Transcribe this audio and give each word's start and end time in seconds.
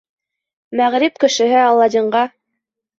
Мәғриб 0.81 1.21
кешеһе 1.27 1.63
Аладдинға: 1.69 2.27